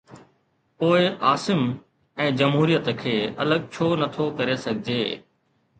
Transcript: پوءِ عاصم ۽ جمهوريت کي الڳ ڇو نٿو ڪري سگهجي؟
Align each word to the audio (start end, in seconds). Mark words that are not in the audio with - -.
پوءِ 0.83 1.01
عاصم 1.25 1.61
۽ 2.29 2.31
جمهوريت 2.41 2.91
کي 3.03 3.15
الڳ 3.45 3.61
ڇو 3.75 3.93
نٿو 4.01 4.25
ڪري 4.41 4.59
سگهجي؟ 4.65 5.01